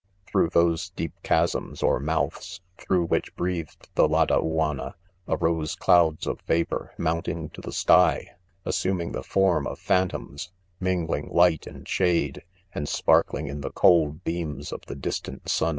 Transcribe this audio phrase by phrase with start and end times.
[0.01, 2.59] ■ f ■,£ Through those deep chasms or mouths*.
[2.79, 4.95] through which breathed, the Ladauanna,
[5.27, 8.31] arose clouds of vapor, mounting to the sky,—
[8.65, 10.51] assum ing the form of phantoms j—
[10.85, 12.41] mingling light and shade,—
[12.73, 15.69] and sparkling in the cold beams of the distant sun